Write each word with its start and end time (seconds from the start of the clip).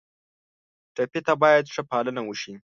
ټپي 0.95 1.19
ته 1.27 1.33
باید 1.41 1.71
ښه 1.73 1.81
پالنه 1.91 2.21
وشي. 2.25 2.53